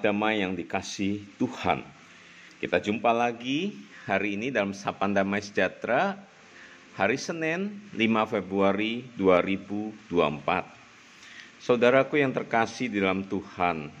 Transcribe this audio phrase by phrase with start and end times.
[0.00, 1.84] damai yang dikasih Tuhan.
[2.56, 3.76] Kita jumpa lagi
[4.08, 6.16] hari ini dalam Sapaan Damai Sejahtera,
[6.96, 11.60] hari Senin 5 Februari 2024.
[11.60, 13.92] Saudaraku yang terkasih di dalam Tuhan,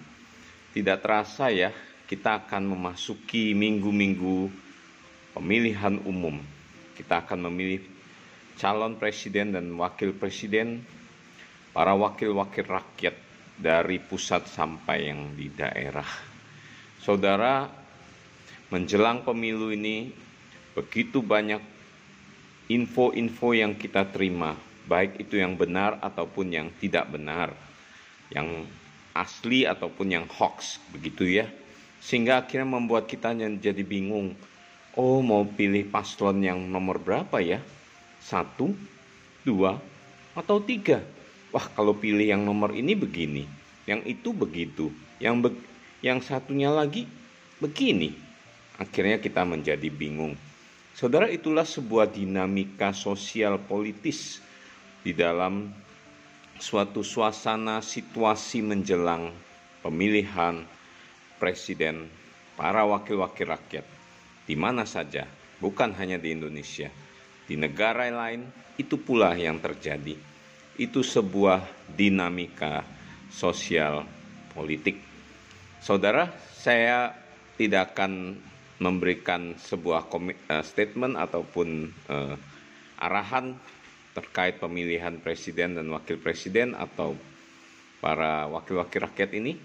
[0.72, 1.68] tidak terasa ya,
[2.08, 4.48] kita akan memasuki minggu-minggu
[5.36, 6.40] pemilihan umum.
[6.96, 7.84] Kita akan memilih
[8.56, 10.80] calon presiden dan wakil presiden,
[11.76, 13.29] para wakil-wakil rakyat
[13.60, 16.08] dari pusat sampai yang di daerah.
[16.96, 17.68] Saudara,
[18.72, 20.08] menjelang pemilu ini
[20.72, 21.60] begitu banyak
[22.72, 24.56] info-info yang kita terima,
[24.88, 27.52] baik itu yang benar ataupun yang tidak benar,
[28.32, 28.64] yang
[29.12, 31.46] asli ataupun yang hoax, begitu ya.
[32.00, 34.32] Sehingga akhirnya membuat kita jadi bingung.
[34.96, 37.60] Oh, mau pilih paslon yang nomor berapa ya?
[38.24, 38.72] Satu,
[39.44, 39.76] dua,
[40.32, 41.04] atau tiga?
[41.50, 43.44] Wah kalau pilih yang nomor ini begini,
[43.86, 45.54] yang itu begitu, yang be
[46.00, 47.04] yang satunya lagi
[47.58, 48.14] begini.
[48.80, 50.32] Akhirnya kita menjadi bingung.
[50.96, 54.40] Saudara, itulah sebuah dinamika sosial politis
[55.04, 55.68] di dalam
[56.56, 59.32] suatu suasana situasi menjelang
[59.84, 60.64] pemilihan
[61.36, 62.08] presiden,
[62.56, 63.84] para wakil-wakil rakyat,
[64.44, 65.24] di mana saja,
[65.60, 66.88] bukan hanya di Indonesia,
[67.48, 68.44] di negara lain,
[68.76, 70.29] itu pula yang terjadi
[70.80, 71.60] itu sebuah
[71.92, 72.80] dinamika
[73.28, 74.08] sosial
[74.56, 74.96] politik.
[75.84, 77.12] Saudara, saya
[77.60, 78.40] tidak akan
[78.80, 82.32] memberikan sebuah uh, statement ataupun uh,
[82.96, 83.52] arahan
[84.16, 87.12] terkait pemilihan presiden dan wakil presiden atau
[88.00, 89.60] para wakil-wakil rakyat ini,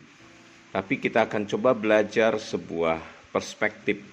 [0.76, 3.00] tapi kita akan coba belajar sebuah
[3.32, 4.04] perspektif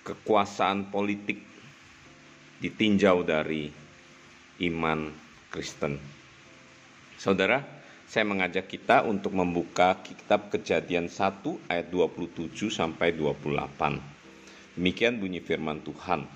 [0.00, 1.44] kekuasaan politik
[2.64, 3.68] ditinjau dari
[4.64, 5.23] iman
[5.54, 6.02] Kristen.
[7.14, 7.62] Saudara,
[8.10, 14.74] saya mengajak kita untuk membuka kitab Kejadian 1 ayat 27 sampai 28.
[14.74, 16.26] Demikian bunyi firman Tuhan.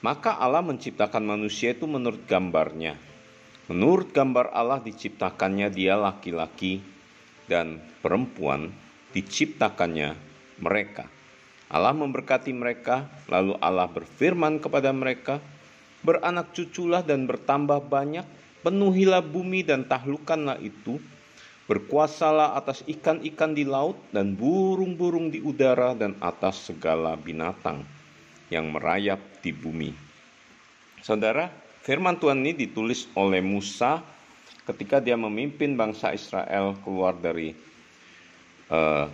[0.00, 2.96] Maka Allah menciptakan manusia itu menurut gambarnya.
[3.68, 6.80] Menurut gambar Allah diciptakannya dia laki-laki
[7.46, 8.72] dan perempuan
[9.12, 10.16] diciptakannya
[10.58, 11.04] mereka.
[11.72, 15.40] Allah memberkati mereka, lalu Allah berfirman kepada mereka,
[16.02, 18.26] beranak cuculah dan bertambah banyak,
[18.66, 20.98] penuhilah bumi dan tahlukanlah itu,
[21.70, 27.86] berkuasalah atas ikan-ikan di laut dan burung-burung di udara dan atas segala binatang
[28.50, 29.94] yang merayap di bumi.
[31.00, 31.48] Saudara,
[31.82, 34.02] firman Tuhan ini ditulis oleh Musa
[34.68, 37.54] ketika dia memimpin bangsa Israel keluar dari
[38.70, 39.06] uh,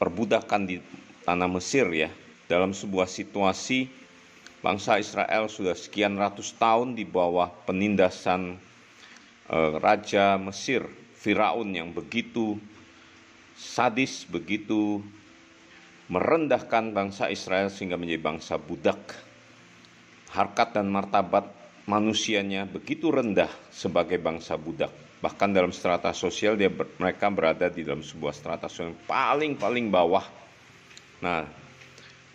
[0.00, 0.82] perbudakan di
[1.22, 2.10] tanah Mesir ya,
[2.46, 4.05] dalam sebuah situasi
[4.66, 8.58] bangsa Israel sudah sekian ratus tahun di bawah penindasan
[9.46, 10.82] eh, Raja Mesir,
[11.14, 12.58] Firaun yang begitu
[13.54, 14.98] sadis, begitu
[16.10, 18.98] merendahkan bangsa Israel sehingga menjadi bangsa budak.
[20.34, 21.46] Harkat dan martabat
[21.86, 24.90] manusianya begitu rendah sebagai bangsa budak.
[25.22, 26.68] Bahkan dalam strata sosial dia
[26.98, 30.26] mereka berada di dalam sebuah strata sosial yang paling-paling bawah.
[31.22, 31.46] Nah,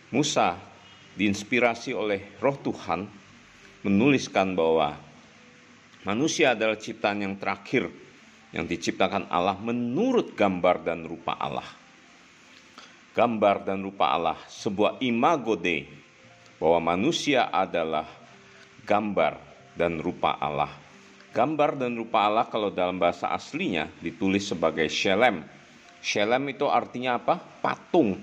[0.09, 0.70] Musa
[1.15, 3.07] diinspirasi oleh roh Tuhan
[3.83, 4.95] menuliskan bahwa
[6.05, 7.89] manusia adalah ciptaan yang terakhir
[8.51, 11.67] yang diciptakan Allah menurut gambar dan rupa Allah.
[13.11, 15.83] Gambar dan rupa Allah, sebuah imago Dei,
[16.55, 18.07] bahwa manusia adalah
[18.87, 19.35] gambar
[19.75, 20.71] dan rupa Allah.
[21.31, 25.43] Gambar dan rupa Allah kalau dalam bahasa aslinya ditulis sebagai shelem.
[26.03, 27.39] Shelem itu artinya apa?
[27.39, 28.19] Patung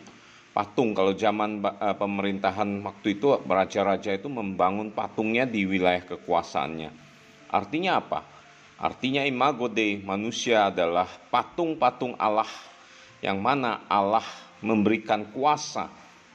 [0.58, 6.90] patung kalau zaman uh, pemerintahan waktu itu raja-raja itu membangun patungnya di wilayah kekuasaannya.
[7.46, 8.26] Artinya apa?
[8.74, 12.50] Artinya imago Dei manusia adalah patung-patung Allah
[13.22, 14.26] yang mana Allah
[14.58, 15.86] memberikan kuasa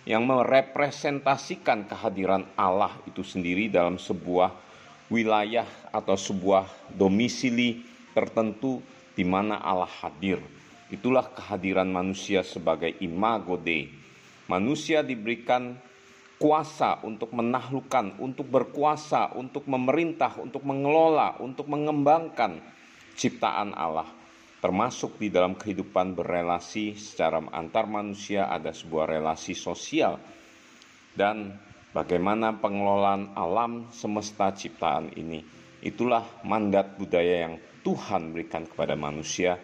[0.07, 4.55] yang merepresentasikan kehadiran Allah itu sendiri dalam sebuah
[5.11, 7.83] wilayah atau sebuah domisili
[8.15, 8.79] tertentu
[9.19, 10.39] di mana Allah hadir.
[10.87, 14.02] Itulah kehadiran manusia sebagai imago Dei
[14.51, 15.79] Manusia diberikan
[16.35, 22.59] kuasa untuk menaklukkan, untuk berkuasa, untuk memerintah, untuk mengelola, untuk mengembangkan
[23.15, 24.11] ciptaan Allah.
[24.59, 30.19] Termasuk di dalam kehidupan berelasi secara antar manusia ada sebuah relasi sosial.
[31.15, 31.55] Dan
[31.95, 35.43] bagaimana pengelolaan alam semesta ciptaan ini.
[35.83, 39.59] Itulah mandat budaya yang Tuhan berikan kepada manusia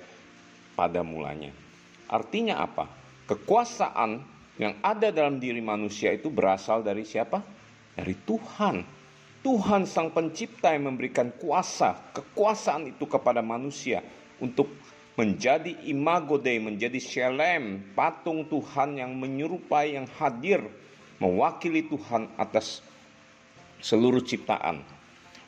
[0.76, 1.52] pada mulanya.
[2.12, 2.88] Artinya apa?
[3.28, 7.40] Kekuasaan yang ada dalam diri manusia itu berasal dari siapa?
[7.96, 8.84] Dari Tuhan.
[9.40, 14.04] Tuhan sang pencipta yang memberikan kuasa, kekuasaan itu kepada manusia
[14.44, 14.68] untuk
[15.16, 20.60] menjadi imago Dei, menjadi shalem, patung Tuhan yang menyerupai, yang hadir,
[21.24, 22.84] mewakili Tuhan atas
[23.80, 24.84] seluruh ciptaan,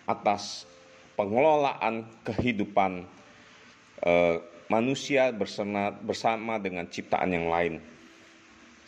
[0.08, 0.64] atas
[1.20, 3.04] pengelolaan kehidupan
[4.08, 4.36] eh,
[4.72, 7.84] manusia bersama, bersama dengan ciptaan yang lain.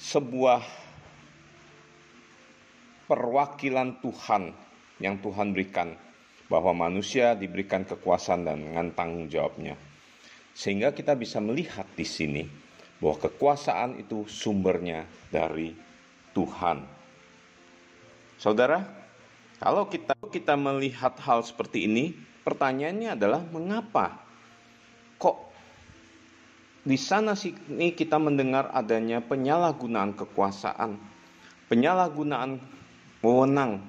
[0.03, 0.59] Sebuah
[3.07, 4.51] perwakilan Tuhan
[4.99, 5.95] yang Tuhan berikan
[6.51, 9.79] bahwa manusia diberikan kekuasaan dan dengan tanggung jawabnya.
[10.51, 12.43] Sehingga kita bisa melihat di sini
[12.99, 15.71] bahwa kekuasaan itu sumbernya dari
[16.35, 16.83] Tuhan.
[18.35, 18.83] Saudara,
[19.63, 22.11] kalau kita kita melihat hal seperti ini,
[22.43, 24.19] pertanyaannya adalah mengapa
[25.15, 25.52] kok
[26.83, 30.99] di sana sini kita mendengar adanya penyalahgunaan kekuasaan,
[31.71, 32.59] penyalahgunaan
[33.23, 33.79] wewenang,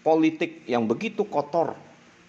[0.00, 1.76] politik yang begitu kotor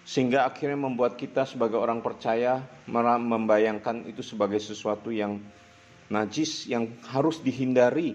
[0.04, 2.60] sehingga akhirnya membuat kita sebagai orang percaya
[2.90, 5.40] membayangkan itu sebagai sesuatu yang
[6.12, 8.12] najis yang harus dihindari,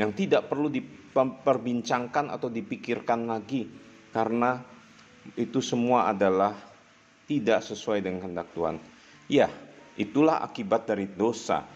[0.00, 3.68] yang tidak perlu diperbincangkan atau dipikirkan lagi
[4.08, 4.64] karena
[5.36, 6.56] itu semua adalah
[7.28, 8.76] tidak sesuai dengan kehendak Tuhan.
[9.28, 9.48] Ya,
[9.98, 11.66] itulah akibat dari dosa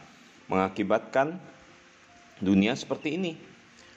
[0.50, 1.38] mengakibatkan
[2.42, 3.32] dunia seperti ini.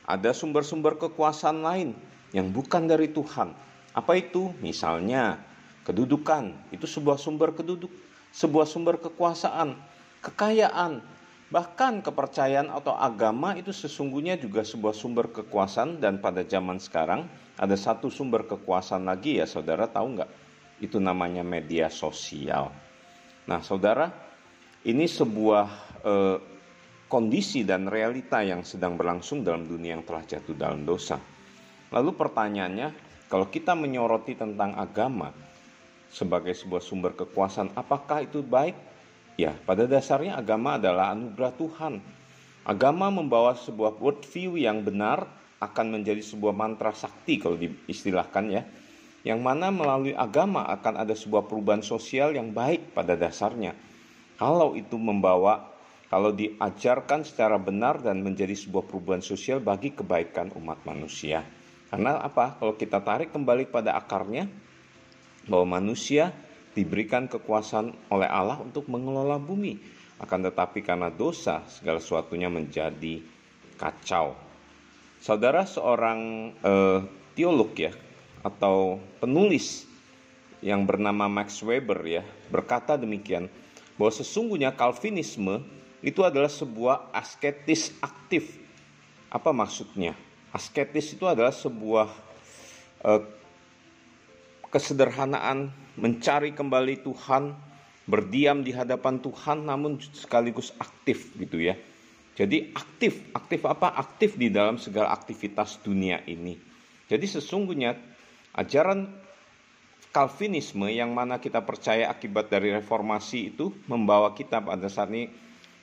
[0.05, 1.95] Ada sumber-sumber kekuasaan lain
[2.35, 3.53] yang bukan dari Tuhan.
[3.95, 4.51] Apa itu?
[4.59, 5.39] Misalnya
[5.81, 7.89] Kedudukan itu sebuah sumber keduduk,
[8.37, 9.73] sebuah sumber kekuasaan,
[10.21, 11.01] kekayaan,
[11.49, 17.25] bahkan kepercayaan atau agama itu sesungguhnya juga sebuah sumber kekuasaan dan pada zaman sekarang
[17.57, 20.29] ada satu sumber kekuasaan lagi ya saudara tahu nggak?
[20.85, 22.69] Itu namanya media sosial.
[23.49, 24.11] Nah saudara,
[24.85, 25.65] ini sebuah
[26.05, 26.37] eh,
[27.07, 31.17] kondisi dan realita yang sedang berlangsung dalam dunia yang telah jatuh dalam dosa.
[31.91, 32.89] Lalu pertanyaannya,
[33.27, 35.31] kalau kita menyoroti tentang agama,
[36.11, 37.71] sebagai sebuah sumber kekuasaan.
[37.73, 38.75] Apakah itu baik?
[39.39, 41.93] Ya, pada dasarnya agama adalah anugerah Tuhan.
[42.67, 45.25] Agama membawa sebuah worldview yang benar
[45.63, 48.61] akan menjadi sebuah mantra sakti kalau diistilahkan ya.
[49.21, 53.77] Yang mana melalui agama akan ada sebuah perubahan sosial yang baik pada dasarnya.
[54.41, 55.69] Kalau itu membawa,
[56.09, 61.45] kalau diajarkan secara benar dan menjadi sebuah perubahan sosial bagi kebaikan umat manusia.
[61.93, 62.57] Karena apa?
[62.57, 64.49] Kalau kita tarik kembali pada akarnya,
[65.45, 66.33] bahwa manusia
[66.73, 69.77] diberikan kekuasaan oleh Allah untuk mengelola bumi.
[70.17, 73.21] Akan tetapi karena dosa segala sesuatunya menjadi
[73.77, 74.37] kacau.
[75.21, 76.99] Saudara seorang eh,
[77.37, 77.93] teolog ya
[78.41, 79.85] atau penulis
[80.61, 83.49] yang bernama Max Weber ya berkata demikian
[83.97, 85.61] bahwa sesungguhnya Calvinisme
[86.01, 88.57] itu adalah sebuah asketis aktif.
[89.29, 90.17] Apa maksudnya?
[90.49, 92.09] Asketis itu adalah sebuah
[93.05, 93.23] eh,
[94.73, 97.53] kesederhanaan, mencari kembali Tuhan,
[98.09, 101.77] berdiam di hadapan Tuhan namun sekaligus aktif gitu ya.
[102.33, 103.93] Jadi aktif, aktif apa?
[103.93, 106.57] Aktif di dalam segala aktivitas dunia ini.
[107.11, 108.10] Jadi sesungguhnya
[108.55, 109.07] ajaran
[110.11, 115.31] Calvinisme yang mana kita percaya akibat dari reformasi itu membawa kita pada saat ini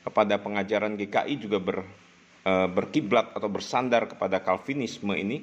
[0.05, 1.81] kepada pengajaran GKI juga ber,
[2.45, 5.41] e, berkiblat atau bersandar kepada Calvinisme ini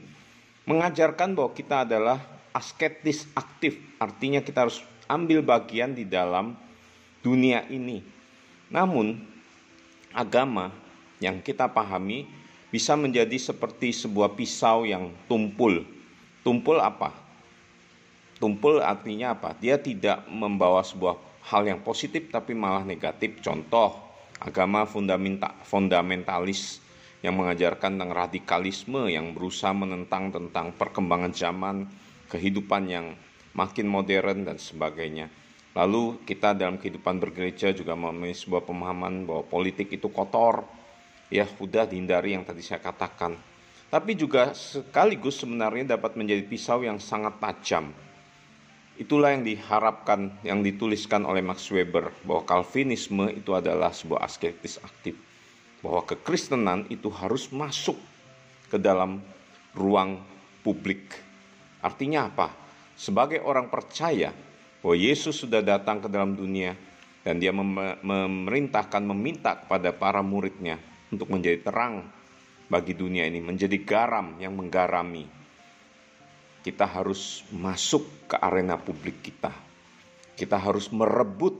[0.69, 2.21] mengajarkan bahwa kita adalah
[2.53, 6.53] asketis aktif, artinya kita harus ambil bagian di dalam
[7.25, 8.01] dunia ini.
[8.69, 9.17] Namun,
[10.13, 10.73] agama
[11.19, 12.25] yang kita pahami
[12.71, 15.85] bisa menjadi seperti sebuah pisau yang tumpul.
[16.45, 17.09] Tumpul apa?
[18.37, 19.57] Tumpul artinya apa?
[19.57, 21.17] Dia tidak membawa sebuah
[21.49, 23.41] hal yang positif tapi malah negatif.
[23.41, 23.97] Contoh,
[24.37, 26.85] agama fundamental, fundamentalis
[27.25, 31.89] yang mengajarkan tentang radikalisme yang berusaha menentang tentang perkembangan zaman,
[32.29, 33.17] kehidupan yang
[33.57, 35.33] makin modern dan sebagainya.
[35.73, 40.61] Lalu kita dalam kehidupan bergereja juga memiliki sebuah pemahaman bahwa politik itu kotor.
[41.33, 43.54] Ya, sudah dihindari yang tadi saya katakan.
[43.89, 47.93] Tapi juga sekaligus sebenarnya dapat menjadi pisau yang sangat tajam.
[48.95, 55.15] Itulah yang diharapkan, yang dituliskan oleh Max Weber, bahwa Calvinisme itu adalah sebuah asketis aktif.
[55.83, 57.99] Bahwa kekristenan itu harus masuk
[58.71, 59.21] ke dalam
[59.75, 60.23] ruang
[60.63, 61.25] publik
[61.85, 62.49] Artinya apa?
[62.97, 64.33] Sebagai orang percaya
[64.81, 66.73] bahwa Yesus sudah datang ke dalam dunia
[67.21, 70.81] dan dia mem memerintahkan meminta kepada para muridnya
[71.13, 72.09] untuk menjadi terang
[72.65, 75.27] bagi dunia ini, menjadi garam yang menggarami.
[76.65, 79.53] Kita harus masuk ke arena publik kita.
[80.33, 81.53] Kita harus merebut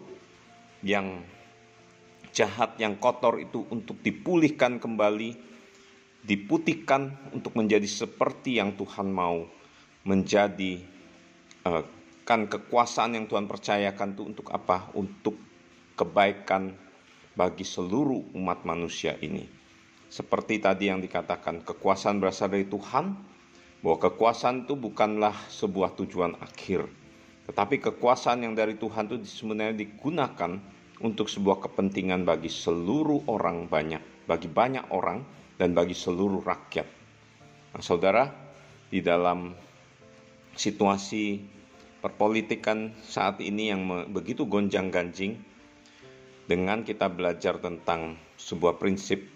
[0.82, 1.22] yang
[2.36, 5.38] jahat, yang kotor itu untuk dipulihkan kembali,
[6.26, 9.46] diputihkan untuk menjadi seperti yang Tuhan mau
[10.06, 10.82] menjadi
[11.66, 11.84] uh,
[12.26, 14.90] kan kekuasaan yang Tuhan percayakan itu untuk apa?
[14.98, 15.38] Untuk
[15.96, 16.74] kebaikan
[17.38, 19.46] bagi seluruh umat manusia ini.
[20.16, 23.20] Seperti tadi yang dikatakan, kekuasaan berasal dari Tuhan,
[23.84, 26.88] bahwa kekuasaan itu bukanlah sebuah tujuan akhir,
[27.52, 30.56] tetapi kekuasaan yang dari Tuhan itu sebenarnya digunakan
[31.04, 35.20] untuk sebuah kepentingan bagi seluruh orang banyak, bagi banyak orang
[35.60, 36.88] dan bagi seluruh rakyat.
[37.76, 38.32] Nah, saudara,
[38.88, 39.52] di dalam
[40.56, 41.44] situasi
[42.00, 43.84] perpolitikan saat ini yang
[44.16, 45.36] begitu gonjang-ganjing,
[46.48, 49.35] dengan kita belajar tentang sebuah prinsip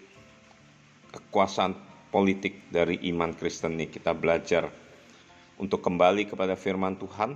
[1.10, 1.74] kekuasaan
[2.10, 4.70] politik dari iman Kristen ini, kita belajar
[5.58, 7.34] untuk kembali kepada firman Tuhan,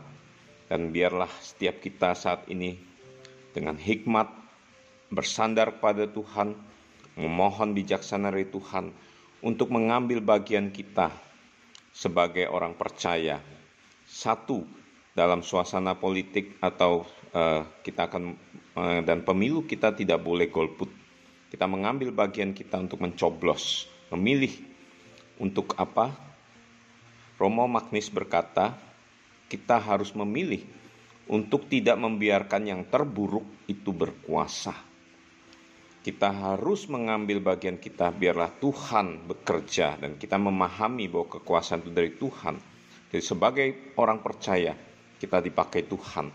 [0.70, 2.78] dan biarlah setiap kita saat ini
[3.52, 4.26] dengan hikmat
[5.12, 6.56] bersandar pada Tuhan,
[7.14, 8.90] memohon bijaksana dari Tuhan
[9.44, 11.12] untuk mengambil bagian kita
[11.94, 13.38] sebagai orang percaya.
[14.08, 14.66] Satu,
[15.14, 18.34] dalam suasana politik atau uh, kita akan
[18.74, 20.90] uh, dan pemilu kita tidak boleh golput.
[21.54, 24.50] Kita mengambil bagian kita untuk mencoblos, memilih
[25.38, 26.10] untuk apa?
[27.38, 28.74] Romo Magnis berkata,
[29.46, 30.66] kita harus memilih
[31.30, 34.74] untuk tidak membiarkan yang terburuk itu berkuasa.
[36.02, 42.18] Kita harus mengambil bagian kita biarlah Tuhan bekerja dan kita memahami bahwa kekuasaan itu dari
[42.18, 42.58] Tuhan.
[43.14, 44.74] Jadi sebagai orang percaya
[45.22, 46.34] kita dipakai Tuhan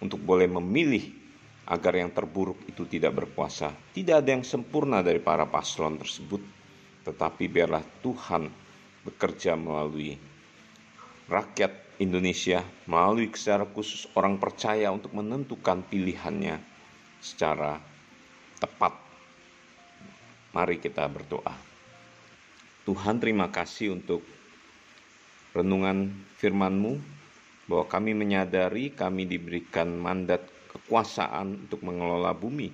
[0.00, 1.23] untuk boleh memilih
[1.64, 3.72] agar yang terburuk itu tidak berkuasa.
[3.92, 6.42] Tidak ada yang sempurna dari para paslon tersebut,
[7.08, 8.48] tetapi biarlah Tuhan
[9.04, 10.16] bekerja melalui
[11.28, 16.60] rakyat Indonesia, melalui secara khusus orang percaya untuk menentukan pilihannya
[17.22, 17.80] secara
[18.60, 19.04] tepat
[20.54, 21.50] Mari kita berdoa.
[22.86, 24.22] Tuhan terima kasih untuk
[25.50, 26.94] renungan firman-Mu
[27.66, 30.46] bahwa kami menyadari kami diberikan mandat
[30.84, 32.68] kekuasaan untuk mengelola bumi,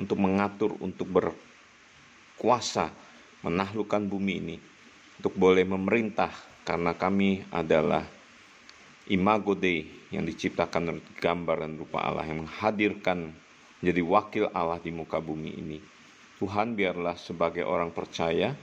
[0.00, 2.88] untuk mengatur, untuk berkuasa
[3.44, 4.56] menaklukkan bumi ini,
[5.20, 6.32] untuk boleh memerintah
[6.64, 8.00] karena kami adalah
[9.12, 13.28] imago Dei yang diciptakan menurut gambar dan rupa Allah yang menghadirkan
[13.84, 15.78] menjadi wakil Allah di muka bumi ini.
[16.40, 18.56] Tuhan biarlah sebagai orang percaya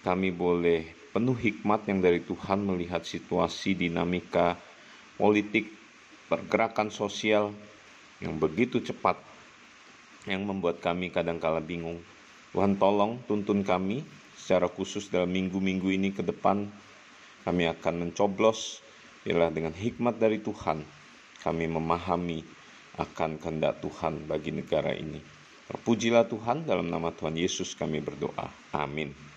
[0.00, 4.56] kami boleh penuh hikmat yang dari Tuhan melihat situasi dinamika
[5.20, 5.68] politik,
[6.32, 7.52] pergerakan sosial
[8.22, 9.18] yang begitu cepat
[10.30, 11.98] yang membuat kami kadang-kala bingung.
[12.54, 14.06] Tuhan tolong tuntun kami
[14.38, 16.70] secara khusus dalam minggu-minggu ini ke depan
[17.42, 18.78] kami akan mencoblos
[19.26, 20.86] biarlah dengan hikmat dari Tuhan
[21.42, 22.46] kami memahami
[23.02, 25.18] akan kehendak Tuhan bagi negara ini.
[25.66, 28.46] Terpujilah Tuhan dalam nama Tuhan Yesus kami berdoa.
[28.76, 29.31] Amin.